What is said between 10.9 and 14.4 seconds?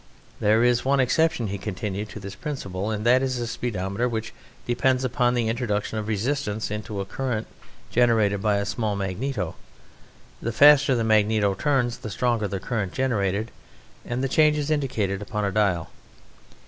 the magneto turns the stronger the current generated, and the